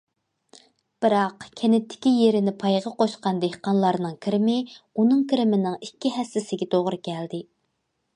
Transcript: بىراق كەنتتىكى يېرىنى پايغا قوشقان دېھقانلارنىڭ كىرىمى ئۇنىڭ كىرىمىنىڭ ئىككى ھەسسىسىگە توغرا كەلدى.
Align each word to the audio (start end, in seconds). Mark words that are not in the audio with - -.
بىراق 1.05 1.43
كەنتتىكى 1.59 2.13
يېرىنى 2.13 2.53
پايغا 2.63 2.91
قوشقان 3.01 3.41
دېھقانلارنىڭ 3.43 4.15
كىرىمى 4.27 4.55
ئۇنىڭ 4.71 5.21
كىرىمىنىڭ 5.33 5.77
ئىككى 5.89 6.13
ھەسسىسىگە 6.17 6.69
توغرا 6.73 7.01
كەلدى. 7.09 7.43